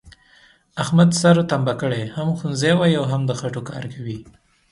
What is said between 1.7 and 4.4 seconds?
کړی، هم ښوونځی وایي او هم د خټوکار کوي،